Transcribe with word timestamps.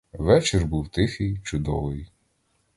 Вечір 0.13 0.65
був 0.65 0.87
тихий, 0.89 1.37
чудовий. 1.43 2.11